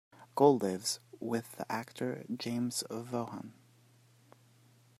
Gold 0.33 0.63
lives 0.63 0.99
with 1.19 1.57
the 1.57 1.71
actor 1.71 2.25
James 2.35 2.83
Vaughan. 2.89 3.53